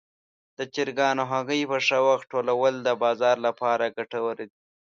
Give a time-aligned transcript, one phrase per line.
[0.57, 4.47] د چرګانو هګۍ په ښه وخت ټولول د بازار لپاره ګټور دي.